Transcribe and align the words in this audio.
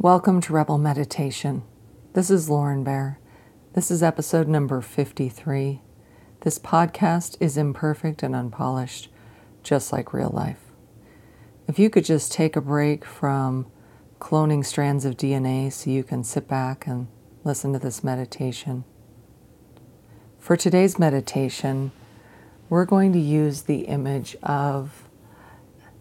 Welcome 0.00 0.40
to 0.42 0.52
Rebel 0.52 0.78
Meditation. 0.78 1.64
This 2.12 2.30
is 2.30 2.48
Lauren 2.48 2.84
Bear. 2.84 3.18
This 3.72 3.90
is 3.90 4.00
episode 4.00 4.46
number 4.46 4.80
53. 4.80 5.82
This 6.42 6.56
podcast 6.56 7.36
is 7.40 7.56
imperfect 7.56 8.22
and 8.22 8.32
unpolished, 8.32 9.08
just 9.64 9.92
like 9.92 10.12
real 10.12 10.30
life. 10.32 10.60
If 11.66 11.80
you 11.80 11.90
could 11.90 12.04
just 12.04 12.30
take 12.30 12.54
a 12.54 12.60
break 12.60 13.04
from 13.04 13.66
cloning 14.20 14.64
strands 14.64 15.04
of 15.04 15.16
DNA 15.16 15.72
so 15.72 15.90
you 15.90 16.04
can 16.04 16.22
sit 16.22 16.46
back 16.46 16.86
and 16.86 17.08
listen 17.42 17.72
to 17.72 17.80
this 17.80 18.04
meditation. 18.04 18.84
For 20.38 20.56
today's 20.56 21.00
meditation, 21.00 21.90
we're 22.68 22.84
going 22.84 23.12
to 23.14 23.18
use 23.18 23.62
the 23.62 23.80
image 23.80 24.36
of 24.44 25.08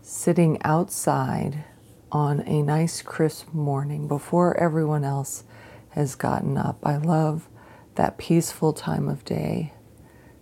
sitting 0.04 0.61
outside 0.61 1.64
on 2.12 2.42
a 2.42 2.62
nice 2.62 3.02
crisp 3.02 3.54
morning 3.54 4.07
before 4.07 4.57
everyone 4.57 5.04
else 5.04 5.43
has 5.89 6.15
gotten 6.15 6.57
up. 6.57 6.79
I 6.84 6.98
love 6.98 7.50
that 7.96 8.18
peaceful 8.18 8.74
time 8.74 9.10
of 9.10 9.25
day. 9.25 9.74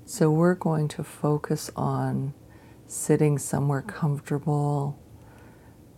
So 0.06 0.30
we're 0.30 0.56
going 0.56 0.88
to 0.90 1.04
focus 1.04 1.72
on 1.76 2.34
sitting 2.88 3.40
somewhere 3.40 3.82
comfortable, 3.82 5.00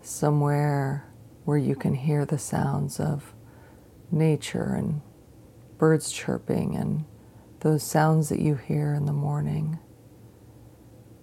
somewhere 0.02 1.12
where 1.44 1.58
you 1.58 1.76
can 1.76 1.96
hear 1.96 2.26
the 2.26 2.38
sounds 2.38 3.00
of 3.00 3.34
nature 4.12 4.74
and 4.76 5.02
birds 5.78 6.12
chirping 6.12 6.76
and 6.76 7.06
those 7.60 7.84
sounds 7.84 8.30
that 8.30 8.40
you 8.40 8.56
hear 8.56 8.94
in 8.94 9.06
the 9.06 9.14
morning 9.14 9.80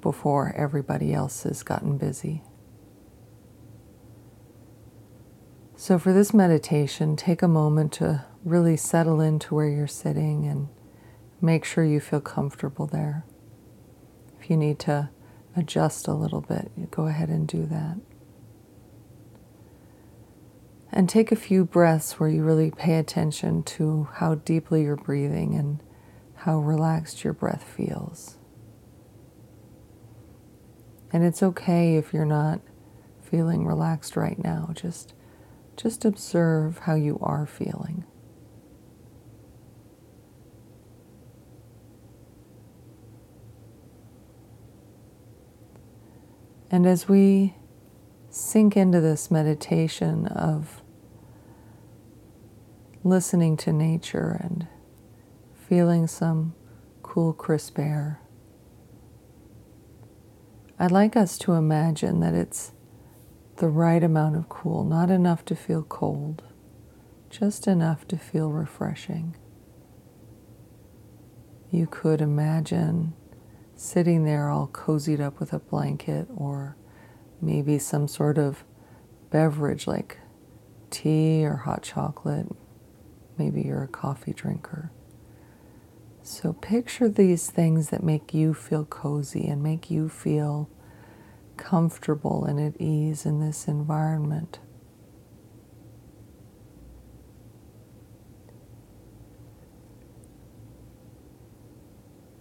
before 0.00 0.52
everybody 0.56 1.14
else 1.14 1.44
has 1.44 1.62
gotten 1.62 1.96
busy. 1.96 2.42
So, 5.84 5.98
for 5.98 6.14
this 6.14 6.32
meditation, 6.32 7.14
take 7.14 7.42
a 7.42 7.46
moment 7.46 7.92
to 7.92 8.24
really 8.42 8.74
settle 8.74 9.20
into 9.20 9.54
where 9.54 9.68
you're 9.68 9.86
sitting 9.86 10.46
and 10.46 10.68
make 11.42 11.66
sure 11.66 11.84
you 11.84 12.00
feel 12.00 12.22
comfortable 12.22 12.86
there. 12.86 13.26
If 14.40 14.48
you 14.48 14.56
need 14.56 14.78
to 14.78 15.10
adjust 15.54 16.08
a 16.08 16.14
little 16.14 16.40
bit, 16.40 16.90
go 16.90 17.06
ahead 17.06 17.28
and 17.28 17.46
do 17.46 17.66
that. 17.66 17.98
And 20.90 21.06
take 21.06 21.30
a 21.30 21.36
few 21.36 21.66
breaths 21.66 22.18
where 22.18 22.30
you 22.30 22.44
really 22.44 22.70
pay 22.70 22.94
attention 22.94 23.62
to 23.64 24.08
how 24.14 24.36
deeply 24.36 24.84
you're 24.84 24.96
breathing 24.96 25.54
and 25.54 25.82
how 26.34 26.60
relaxed 26.60 27.24
your 27.24 27.34
breath 27.34 27.62
feels. 27.62 28.38
And 31.12 31.22
it's 31.24 31.42
okay 31.42 31.96
if 31.96 32.14
you're 32.14 32.24
not 32.24 32.62
feeling 33.20 33.66
relaxed 33.66 34.16
right 34.16 34.42
now. 34.42 34.70
Just 34.72 35.12
just 35.76 36.04
observe 36.04 36.78
how 36.80 36.94
you 36.94 37.18
are 37.20 37.46
feeling. 37.46 38.04
And 46.70 46.86
as 46.86 47.08
we 47.08 47.54
sink 48.30 48.76
into 48.76 49.00
this 49.00 49.30
meditation 49.30 50.26
of 50.26 50.82
listening 53.04 53.56
to 53.58 53.72
nature 53.72 54.40
and 54.42 54.66
feeling 55.68 56.06
some 56.08 56.54
cool, 57.02 57.32
crisp 57.32 57.78
air, 57.78 58.20
I'd 60.78 60.90
like 60.90 61.16
us 61.16 61.38
to 61.38 61.52
imagine 61.52 62.18
that 62.20 62.34
it's 62.34 62.72
the 63.56 63.68
right 63.68 64.02
amount 64.02 64.36
of 64.36 64.48
cool, 64.48 64.84
not 64.84 65.10
enough 65.10 65.44
to 65.46 65.54
feel 65.54 65.82
cold, 65.82 66.42
just 67.30 67.66
enough 67.66 68.06
to 68.08 68.16
feel 68.16 68.50
refreshing. 68.50 69.36
You 71.70 71.86
could 71.86 72.20
imagine 72.20 73.14
sitting 73.76 74.24
there 74.24 74.48
all 74.48 74.68
cozied 74.68 75.20
up 75.20 75.40
with 75.40 75.52
a 75.52 75.58
blanket 75.58 76.28
or 76.36 76.76
maybe 77.40 77.78
some 77.78 78.08
sort 78.08 78.38
of 78.38 78.64
beverage 79.30 79.86
like 79.86 80.18
tea 80.90 81.44
or 81.44 81.56
hot 81.56 81.82
chocolate. 81.82 82.46
Maybe 83.36 83.62
you're 83.62 83.82
a 83.82 83.88
coffee 83.88 84.32
drinker. 84.32 84.92
So 86.22 86.52
picture 86.52 87.08
these 87.08 87.50
things 87.50 87.90
that 87.90 88.02
make 88.02 88.32
you 88.32 88.54
feel 88.54 88.84
cozy 88.84 89.46
and 89.46 89.62
make 89.62 89.90
you 89.90 90.08
feel 90.08 90.70
comfortable 91.56 92.44
and 92.44 92.60
at 92.60 92.80
ease 92.80 93.26
in 93.26 93.40
this 93.40 93.66
environment. 93.68 94.58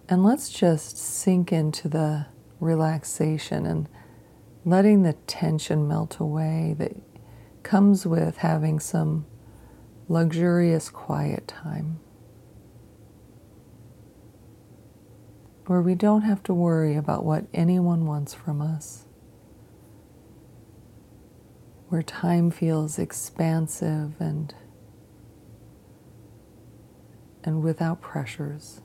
And 0.08 0.22
let's 0.22 0.50
just 0.50 0.98
sink 0.98 1.50
into 1.50 1.88
the 1.88 2.26
relaxation 2.60 3.64
and 3.64 3.88
letting 4.64 5.02
the 5.02 5.14
tension 5.26 5.88
melt 5.88 6.18
away 6.20 6.74
that 6.78 6.92
comes 7.62 8.06
with 8.06 8.38
having 8.38 8.80
some 8.80 9.26
luxurious 10.08 10.90
quiet 10.90 11.48
time. 11.48 11.98
Where 15.66 15.80
we 15.80 15.94
don't 15.94 16.22
have 16.22 16.42
to 16.44 16.54
worry 16.54 16.94
about 16.94 17.24
what 17.24 17.46
anyone 17.54 18.06
wants 18.06 18.34
from 18.34 18.60
us 18.60 19.06
where 21.94 22.02
time 22.02 22.50
feels 22.50 22.98
expansive 22.98 24.20
and 24.20 24.52
and 27.44 27.62
without 27.62 28.00
pressures. 28.00 28.80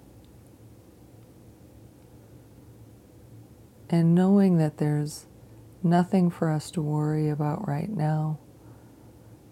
And 3.89 4.13
knowing 4.13 4.59
that 4.59 4.77
there's 4.77 5.25
nothing 5.81 6.29
for 6.29 6.51
us 6.51 6.69
to 6.69 6.83
worry 6.83 7.29
about 7.29 7.67
right 7.67 7.89
now 7.89 8.37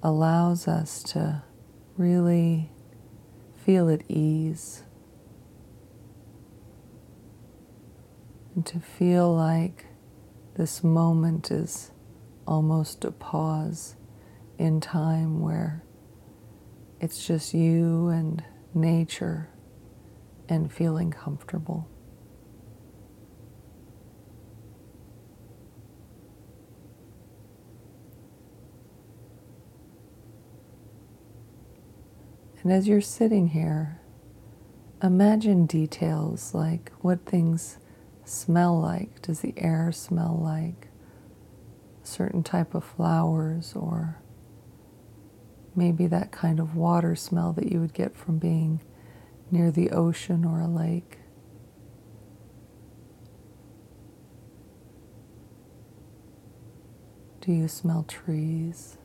allows 0.04 0.68
us 0.68 1.02
to 1.02 1.42
really 1.98 2.70
feel 3.56 3.90
at 3.90 4.04
ease 4.08 4.84
and 8.58 8.66
to 8.66 8.80
feel 8.80 9.36
like 9.36 9.86
this 10.56 10.84
moment 10.84 11.52
is 11.52 11.92
almost 12.48 13.06
a 13.06 13.12
pause 13.12 13.96
in 14.58 14.82
time 14.82 15.40
where 15.42 15.84
it's 17.00 17.24
just 17.28 17.54
you 17.54 18.08
and 18.08 18.44
nature 18.74 19.48
and 20.50 20.74
feeling 20.74 21.12
comfortable. 21.12 21.88
And 32.64 32.72
as 32.72 32.88
you're 32.88 33.02
sitting 33.02 33.50
here, 33.50 34.02
imagine 35.04 35.68
details 35.68 36.56
like 36.56 36.92
what 37.02 37.24
things 37.24 37.78
smell 38.28 38.80
like. 38.80 39.22
Does 39.22 39.42
the 39.42 39.54
air 39.58 39.92
smell 39.92 40.40
like? 40.42 40.88
certain 42.08 42.42
type 42.42 42.74
of 42.74 42.84
flowers 42.84 43.74
or 43.76 44.18
maybe 45.76 46.08
that 46.08 46.32
kind 46.32 46.60
of 46.60 46.76
water 46.76 47.16
smell 47.16 47.54
that 47.54 47.72
you 47.72 47.80
would 47.80 47.94
get 47.94 48.16
from 48.16 48.40
being 48.40 48.82
near 49.52 49.70
the 49.70 49.92
ocean 49.92 50.44
or 50.44 50.62
a 50.62 50.68
lake. 50.68 51.18
Do 57.42 57.52
you 57.52 57.68
smell 57.68 58.04
trees? 58.08 58.98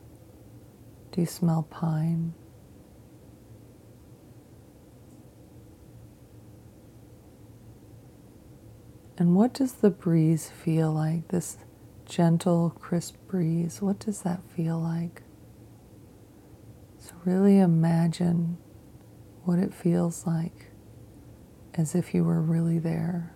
Do 1.11 1.21
you 1.21 1.27
smell 1.27 1.63
pine? 1.69 2.33
And 9.17 9.35
what 9.35 9.53
does 9.53 9.73
the 9.73 9.91
breeze 9.91 10.49
feel 10.49 10.91
like? 10.91 11.27
This 11.27 11.57
gentle, 12.05 12.71
crisp 12.71 13.15
breeze. 13.27 13.81
What 13.81 13.99
does 13.99 14.21
that 14.23 14.41
feel 14.55 14.79
like? 14.79 15.21
So, 16.97 17.13
really 17.25 17.59
imagine 17.59 18.57
what 19.43 19.59
it 19.59 19.73
feels 19.73 20.25
like 20.25 20.67
as 21.75 21.95
if 21.95 22.13
you 22.13 22.23
were 22.23 22.41
really 22.41 22.79
there. 22.79 23.33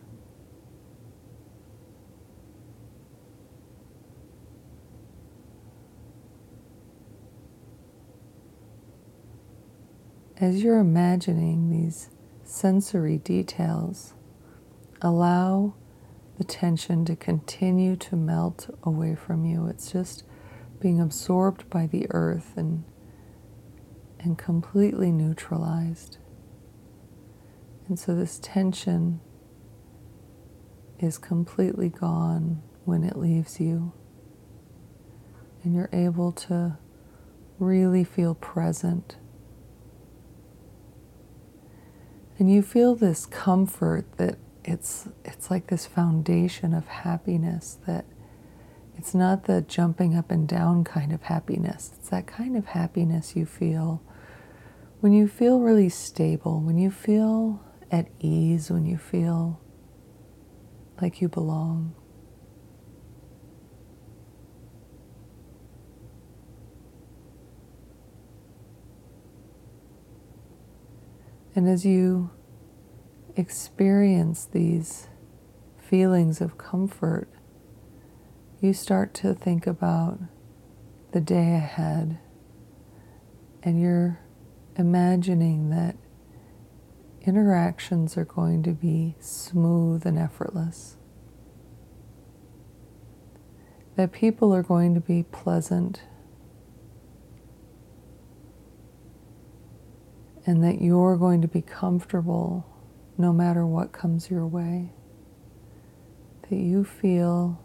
As 10.40 10.64
you're 10.64 10.80
imagining 10.80 11.72
these 11.72 12.10
sensory 12.44 13.18
details, 13.18 14.14
allow 15.02 15.76
the 16.38 16.44
tension 16.44 17.06
to 17.06 17.16
continue 17.16 17.96
to 17.96 18.16
melt 18.16 18.70
away 18.84 19.16
from 19.16 19.46
you. 19.46 19.68
It's 19.68 19.92
just 19.92 20.24
being 20.80 21.00
absorbed 21.00 21.70
by 21.70 21.88
the 21.88 22.08
earth 22.12 22.54
and 22.56 22.84
and 24.20 24.38
completely 24.38 25.12
neutralized. 25.12 26.18
And 27.88 27.98
so 27.98 28.16
this 28.16 28.40
tension 28.40 29.22
is 31.00 31.18
completely 31.18 31.90
gone 31.90 32.62
when 32.84 33.04
it 33.04 33.16
leaves 33.16 33.60
you. 33.60 33.94
And 35.64 35.76
you're 35.76 35.90
able 35.94 36.32
to 36.34 36.78
really 37.60 38.04
feel 38.04 38.36
present. 38.36 39.18
And 42.40 42.52
you 42.52 42.62
feel 42.62 42.96
this 42.96 43.26
comfort 43.26 44.18
that 44.18 44.38
it's, 44.68 45.08
it's 45.24 45.50
like 45.50 45.68
this 45.68 45.86
foundation 45.86 46.74
of 46.74 46.88
happiness 46.88 47.80
that 47.88 48.06
it's 48.98 49.16
not 49.16 49.46
the 49.46 49.62
jumping 49.62 50.16
up 50.16 50.30
and 50.30 50.48
down 50.48 50.84
kind 50.84 51.14
of 51.14 51.24
happiness. 51.24 51.94
It's 51.98 52.10
that 52.10 52.28
kind 52.28 52.58
of 52.58 52.66
happiness 52.66 53.36
you 53.36 53.46
feel 53.46 54.04
when 55.00 55.14
you 55.14 55.28
feel 55.28 55.60
really 55.60 55.90
stable, 55.90 56.60
when 56.60 56.78
you 56.78 56.92
feel 56.92 57.64
at 57.92 58.08
ease, 58.20 58.70
when 58.70 58.86
you 58.86 58.98
feel 58.98 59.62
like 61.00 61.22
you 61.22 61.30
belong. 61.30 61.94
And 71.56 71.70
as 71.70 71.86
you 71.86 72.32
experience 73.38 74.46
these 74.46 75.08
feelings 75.78 76.42
of 76.42 76.58
comfort, 76.58 77.30
you 78.60 78.74
start 78.74 79.14
to 79.14 79.34
think 79.34 79.68
about 79.68 80.20
the 81.12 81.22
day 81.22 81.54
ahead. 81.56 82.18
And 83.62 83.80
you're 83.80 84.20
imagining 84.76 85.70
that 85.70 85.96
interactions 87.22 88.18
are 88.18 88.26
going 88.26 88.64
to 88.64 88.72
be 88.72 89.16
smooth 89.20 90.06
and 90.06 90.18
effortless, 90.18 90.98
that 93.96 94.12
people 94.12 94.54
are 94.54 94.64
going 94.64 94.94
to 94.96 95.02
be 95.02 95.24
pleasant. 95.24 96.02
And 100.46 100.64
that 100.64 100.82
you're 100.82 101.18
going 101.18 101.42
to 101.42 101.48
be 101.50 101.62
comfortable 101.62 102.66
no 103.18 103.34
matter 103.34 103.66
what 103.66 103.92
comes 103.92 104.30
your 104.30 104.46
way. 104.46 104.92
That 106.50 106.58
you 106.58 106.84
feel 106.84 107.62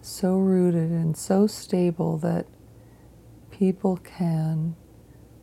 so 0.00 0.38
rooted 0.38 0.90
and 0.90 1.16
so 1.16 1.46
stable 1.46 2.16
that 2.18 2.46
people 3.50 3.98
can 3.98 4.74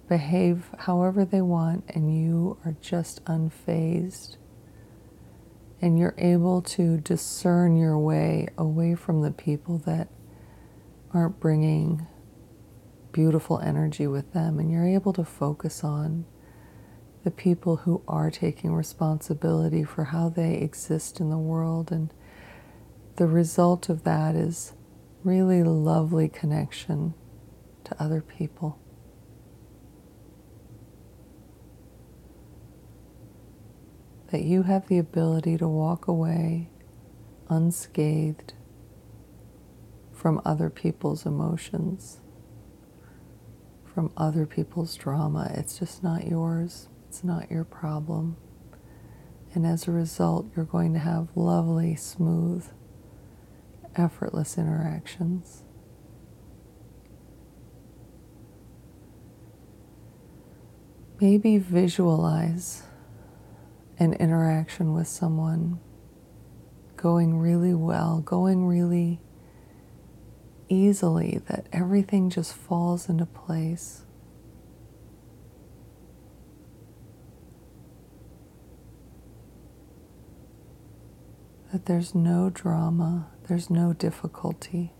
behave 0.09 0.69
however 0.79 1.23
they 1.25 1.41
want 1.41 1.83
and 1.89 2.13
you 2.15 2.57
are 2.65 2.75
just 2.81 3.23
unfazed. 3.25 4.37
And 5.79 5.99
you're 5.99 6.15
able 6.17 6.63
to 6.63 6.97
discern 6.97 7.77
your 7.77 7.99
way 7.99 8.47
away 8.57 8.95
from 8.95 9.21
the 9.21 9.31
people 9.31 9.77
that 9.85 10.07
aren't 11.13 11.39
bringing 11.39 12.07
beautiful 13.11 13.59
energy 13.59 14.07
with 14.07 14.33
them, 14.33 14.59
and 14.59 14.71
you're 14.71 14.87
able 14.87 15.13
to 15.13 15.23
focus 15.23 15.83
on 15.83 16.25
the 17.23 17.31
people 17.31 17.77
who 17.77 18.01
are 18.07 18.31
taking 18.31 18.73
responsibility 18.73 19.83
for 19.83 20.05
how 20.05 20.29
they 20.29 20.55
exist 20.55 21.19
in 21.19 21.29
the 21.29 21.37
world. 21.37 21.91
And 21.91 22.13
the 23.15 23.27
result 23.27 23.89
of 23.89 24.03
that 24.03 24.35
is 24.35 24.73
really 25.23 25.63
lovely 25.63 26.29
connection 26.29 27.13
to 27.83 28.01
other 28.01 28.21
people. 28.21 28.79
That 34.31 34.43
you 34.43 34.63
have 34.63 34.87
the 34.87 34.97
ability 34.97 35.57
to 35.57 35.67
walk 35.67 36.07
away 36.07 36.69
unscathed 37.49 38.53
from 40.11 40.41
other 40.45 40.69
people's 40.69 41.25
emotions 41.25 42.19
from 43.97 44.11
other 44.15 44.45
people's 44.45 44.93
drama. 44.93 45.51
It's 45.55 45.79
just 45.79 46.03
not 46.03 46.27
yours, 46.27 46.87
it's 47.07 47.23
not 47.23 47.49
your 47.49 47.63
problem. 47.63 48.37
And 49.53 49.65
as 49.65 49.87
a 49.87 49.91
result, 49.91 50.47
you're 50.55 50.65
going 50.65 50.93
to 50.93 50.99
have 50.99 51.29
lovely, 51.35 51.95
smooth, 51.95 52.67
effortless 53.95 54.57
interactions. 54.57 55.63
Maybe 61.19 61.57
visualize 61.57 62.83
an 63.97 64.13
interaction 64.13 64.93
with 64.93 65.07
someone 65.07 65.79
going 66.95 67.39
really 67.39 67.73
well, 67.73 68.19
going 68.19 68.67
really 68.67 69.19
easily 70.69 71.41
that 71.47 71.67
everything 71.71 72.29
just 72.29 72.53
falls 72.53 73.09
into 73.09 73.25
place. 73.25 74.03
That 81.77 81.85
there's 81.85 82.15
no 82.15 82.49
drama, 82.49 83.27
there's 83.47 83.69
no 83.69 83.93
difficulty. 83.93 84.93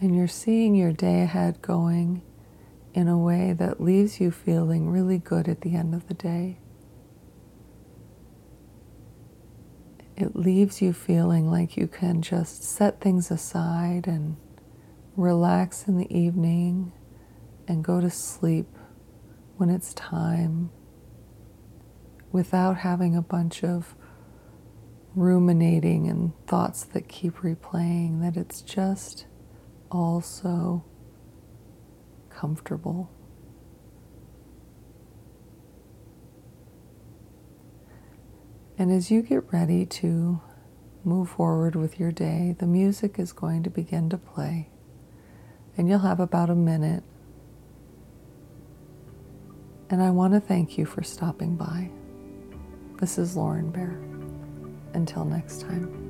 And 0.00 0.16
you're 0.16 0.26
seeing 0.26 0.74
your 0.74 0.94
day 0.94 1.20
ahead 1.20 1.60
going 1.60 2.22
in 2.94 3.06
a 3.06 3.18
way 3.18 3.52
that 3.52 3.78
leaves 3.78 4.18
you 4.18 4.30
feeling 4.30 4.88
really 4.88 5.18
good 5.18 5.50
at 5.50 5.60
the 5.60 5.74
end 5.76 5.94
of 5.94 6.08
the 6.08 6.14
day. 6.14 6.60
It 10.16 10.34
leaves 10.34 10.80
you 10.80 10.94
feeling 10.94 11.50
like 11.50 11.76
you 11.76 11.86
can 11.88 12.22
just 12.22 12.64
set 12.64 13.02
things 13.02 13.30
aside 13.30 14.06
and 14.06 14.38
relax 15.16 15.86
in 15.86 15.96
the 15.96 16.12
evening 16.16 16.92
and 17.68 17.84
go 17.84 18.00
to 18.00 18.10
sleep 18.10 18.66
when 19.56 19.70
it's 19.70 19.94
time 19.94 20.70
without 22.32 22.78
having 22.78 23.14
a 23.14 23.22
bunch 23.22 23.62
of 23.62 23.94
ruminating 25.14 26.08
and 26.08 26.32
thoughts 26.46 26.82
that 26.82 27.08
keep 27.08 27.36
replaying, 27.36 28.20
that 28.20 28.36
it's 28.36 28.60
just 28.60 29.26
all 29.90 30.20
so 30.20 30.84
comfortable. 32.30 33.10
And 38.76 38.90
as 38.90 39.12
you 39.12 39.22
get 39.22 39.52
ready 39.52 39.86
to 39.86 40.40
move 41.04 41.30
forward 41.30 41.76
with 41.76 42.00
your 42.00 42.10
day, 42.10 42.56
the 42.58 42.66
music 42.66 43.20
is 43.20 43.32
going 43.32 43.62
to 43.62 43.70
begin 43.70 44.10
to 44.10 44.18
play. 44.18 44.73
And 45.76 45.88
you'll 45.88 45.98
have 46.00 46.20
about 46.20 46.50
a 46.50 46.54
minute. 46.54 47.02
And 49.90 50.02
I 50.02 50.10
want 50.10 50.34
to 50.34 50.40
thank 50.40 50.78
you 50.78 50.86
for 50.86 51.02
stopping 51.02 51.56
by. 51.56 51.90
This 53.00 53.18
is 53.18 53.36
Lauren 53.36 53.70
Bear. 53.70 54.00
Until 54.94 55.24
next 55.24 55.60
time. 55.62 56.03